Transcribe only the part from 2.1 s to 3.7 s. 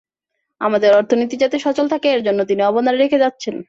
তার জন্য তিনি অবদান রেখে যাচ্ছেন।